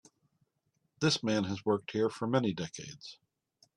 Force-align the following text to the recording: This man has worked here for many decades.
This 0.99 1.21
man 1.21 1.43
has 1.43 1.63
worked 1.63 1.91
here 1.91 2.09
for 2.09 2.25
many 2.25 2.55
decades. 2.55 3.19